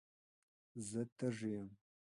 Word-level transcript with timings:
زه 0.87 1.01
تږي 1.17 1.49
یم. 1.53 1.69